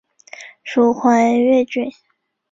[0.63, 1.91] 属绥越郡。